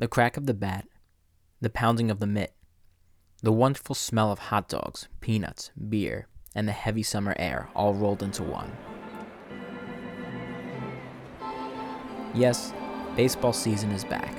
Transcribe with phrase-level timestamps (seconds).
[0.00, 0.86] The crack of the bat,
[1.60, 2.54] the pounding of the mitt,
[3.42, 8.22] the wonderful smell of hot dogs, peanuts, beer, and the heavy summer air all rolled
[8.22, 8.72] into one.
[12.32, 12.72] Yes,
[13.14, 14.34] baseball season is back.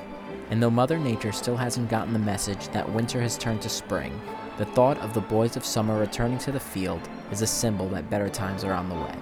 [0.49, 4.19] And though Mother Nature still hasn't gotten the message that winter has turned to spring,
[4.57, 8.09] the thought of the boys of summer returning to the field is a symbol that
[8.09, 9.15] better times are on the way.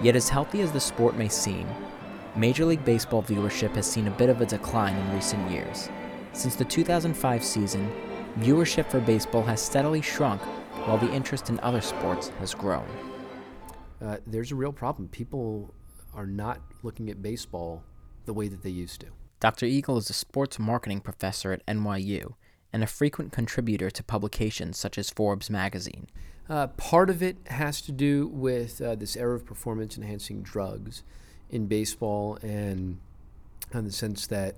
[0.00, 1.66] Yet, as healthy as the sport may seem,
[2.36, 5.88] Major League Baseball viewership has seen a bit of a decline in recent years.
[6.32, 7.90] Since the 2005 season,
[8.38, 10.40] viewership for baseball has steadily shrunk
[10.86, 12.86] while the interest in other sports has grown.
[14.00, 15.08] Uh, there's a real problem.
[15.08, 15.74] People
[16.14, 17.82] are not looking at baseball
[18.26, 19.08] the way that they used to.
[19.40, 19.66] Dr.
[19.66, 22.34] Eagle is a sports marketing professor at NYU
[22.72, 26.06] and a frequent contributor to publications such as Forbes magazine.
[26.48, 31.02] Uh, part of it has to do with uh, this era of performance enhancing drugs
[31.50, 32.98] in baseball and
[33.72, 34.56] in the sense that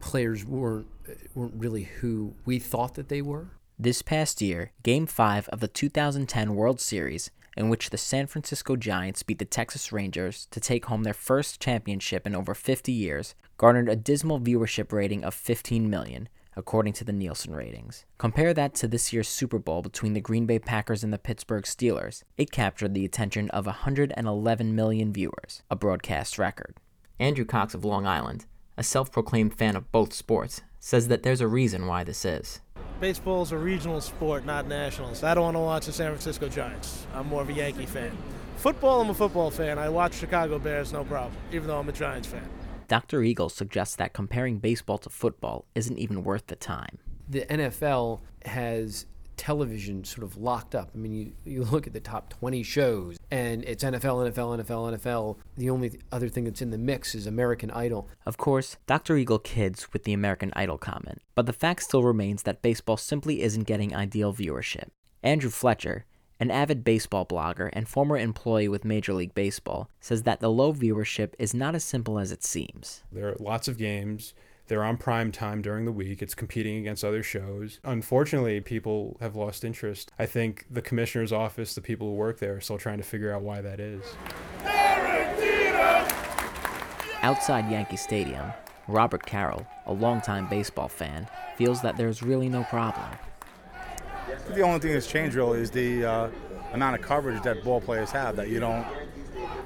[0.00, 0.86] players weren't,
[1.34, 3.48] weren't really who we thought that they were.
[3.78, 8.76] This past year, Game 5 of the 2010 World Series, in which the San Francisco
[8.76, 13.34] Giants beat the Texas Rangers to take home their first championship in over 50 years,
[13.56, 16.28] garnered a dismal viewership rating of 15 million,
[16.58, 18.04] according to the Nielsen ratings.
[18.18, 21.62] Compare that to this year's Super Bowl between the Green Bay Packers and the Pittsburgh
[21.62, 22.24] Steelers.
[22.36, 26.74] It captured the attention of 111 million viewers, a broadcast record.
[27.20, 31.40] Andrew Cox of Long Island, a self proclaimed fan of both sports, says that there's
[31.40, 32.60] a reason why this is.
[33.00, 35.14] Baseball is a regional sport, not national.
[35.14, 37.06] So I don't want to watch the San Francisco Giants.
[37.14, 38.10] I'm more of a Yankee fan.
[38.56, 39.78] Football, I'm a football fan.
[39.78, 42.48] I watch Chicago Bears, no problem, even though I'm a Giants fan.
[42.88, 43.22] Dr.
[43.22, 46.98] Eagle suggests that comparing baseball to football isn't even worth the time.
[47.28, 49.04] The NFL has
[49.36, 50.90] television sort of locked up.
[50.94, 54.98] I mean, you, you look at the top 20 shows, and it's NFL, NFL, NFL,
[54.98, 55.36] NFL.
[55.56, 58.08] The only other thing that's in the mix is American Idol.
[58.26, 59.16] Of course, Dr.
[59.16, 63.42] Eagle kids with the American Idol comment, but the fact still remains that baseball simply
[63.42, 64.88] isn't getting ideal viewership.
[65.22, 66.04] Andrew Fletcher,
[66.40, 70.72] an avid baseball blogger and former employee with Major League Baseball, says that the low
[70.72, 73.02] viewership is not as simple as it seems.
[73.10, 74.34] There are lots of games.
[74.68, 76.20] They're on prime time during the week.
[76.20, 77.80] It's competing against other shows.
[77.84, 80.12] Unfortunately, people have lost interest.
[80.18, 83.32] I think the commissioner's office, the people who work there, are still trying to figure
[83.32, 84.04] out why that is.
[87.22, 88.52] Outside Yankee Stadium,
[88.86, 91.26] Robert Carroll, a longtime baseball fan,
[91.56, 93.08] feels that there's really no problem.
[94.54, 96.30] The only thing that's changed really is the uh,
[96.72, 98.86] amount of coverage that ball players have that you don't.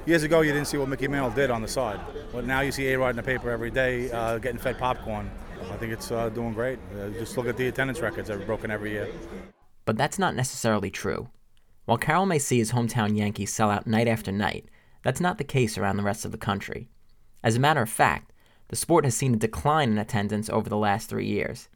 [0.05, 1.99] Years ago, you didn't see what Mickey Mantle did on the side,
[2.31, 5.31] but now you see A Rod in the paper every day uh, getting fed popcorn.
[5.71, 6.77] I think it's uh, doing great.
[6.99, 9.07] Uh, just look at the attendance records that are broken every year.
[9.85, 11.29] But that's not necessarily true.
[11.85, 14.65] While Carroll may see his hometown Yankees sell out night after night,
[15.03, 16.89] that's not the case around the rest of the country.
[17.43, 18.31] As a matter of fact,
[18.69, 21.67] the sport has seen a decline in attendance over the last three years,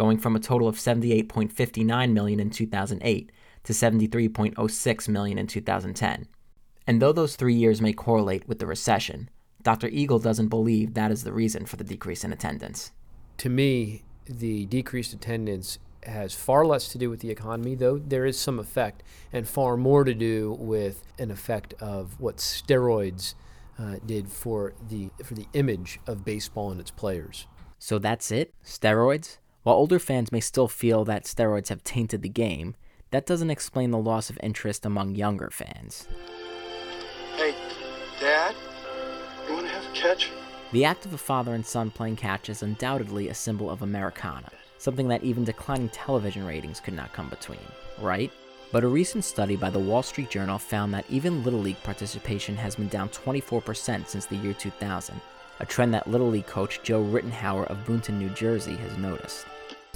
[0.00, 3.32] going from a total of 78.59 million in 2008
[3.64, 6.26] to 73.06 million in 2010.
[6.86, 9.28] And though those three years may correlate with the recession,
[9.62, 9.88] Dr.
[9.88, 12.92] Eagle doesn't believe that is the reason for the decrease in attendance.
[13.36, 18.24] To me, the decreased attendance has far less to do with the economy, though there
[18.24, 19.02] is some effect,
[19.34, 23.34] and far more to do with an effect of what steroids
[23.78, 27.46] uh, did for the for the image of baseball and its players.
[27.78, 28.54] So that's it?
[28.64, 29.36] Steroids?
[29.62, 32.76] While older fans may still feel that steroids have tainted the game,
[33.10, 36.08] that doesn't explain the loss of interest among younger fans.
[37.36, 37.54] Hey,
[38.18, 38.54] Dad,
[39.46, 40.30] you want to have catch?
[40.72, 44.48] The act of a father and son playing catch is undoubtedly a symbol of Americana,
[44.78, 47.58] something that even declining television ratings could not come between,
[48.00, 48.32] right?
[48.72, 52.56] But a recent study by the Wall Street Journal found that even Little League participation
[52.56, 55.20] has been down 24% since the year 2000,
[55.60, 59.46] a trend that Little League coach Joe Rittenhauer of Boonton, New Jersey has noticed.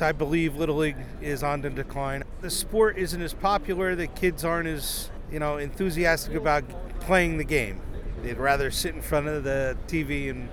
[0.01, 2.25] I believe Little League is on the decline.
[2.41, 6.65] The sport isn't as popular, the kids aren't as, you know, enthusiastic about
[7.01, 7.81] playing the game.
[8.23, 10.49] They'd rather sit in front of the TV and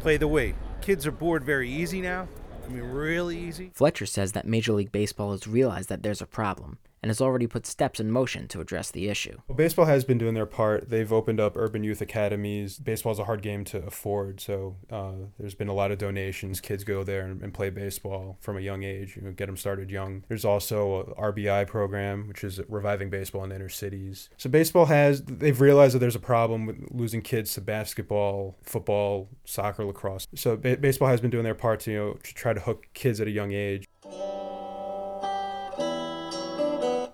[0.00, 0.54] play the Wii.
[0.80, 2.28] Kids are bored very easy now.
[2.64, 3.70] I mean, really easy.
[3.74, 7.46] Fletcher says that Major League Baseball has realized that there's a problem and has already
[7.46, 9.36] put steps in motion to address the issue.
[9.48, 10.88] Well, baseball has been doing their part.
[10.88, 12.78] They've opened up urban youth academies.
[12.78, 16.60] Baseball is a hard game to afford, so uh, there's been a lot of donations.
[16.60, 19.16] Kids go there and, and, play baseball from a young age.
[19.16, 20.24] You know, get them started young.
[20.28, 24.30] There's also a RBI program, which is reviving baseball in inner cities.
[24.38, 29.28] So baseball has they've realized that there's a problem with losing kids to basketball, football,
[29.44, 30.26] soccer, lacrosse.
[30.34, 32.86] So ba- baseball has been doing their part to you know to try to hook
[32.94, 33.86] kids at a young age.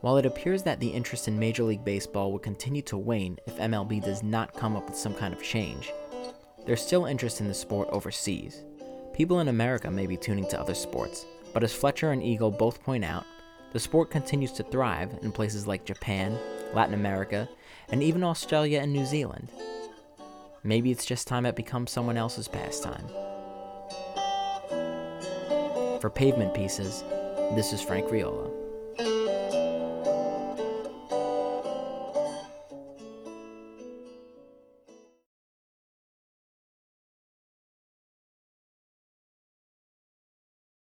[0.01, 3.57] While it appears that the interest in Major League Baseball will continue to wane if
[3.57, 5.93] MLB does not come up with some kind of change,
[6.67, 8.63] there's still interest in the sport overseas.
[9.13, 12.81] People in America may be tuning to other sports, but as Fletcher and Eagle both
[12.81, 13.25] point out,
[13.73, 16.39] the sport continues to thrive in places like Japan,
[16.73, 17.49] Latin America,
[17.89, 19.49] and even Australia and New Zealand.
[20.63, 23.09] Maybe it's just time it becomes someone else's pastime.
[26.01, 27.03] For Pavement Pieces,
[27.57, 28.68] this is Frank Riola.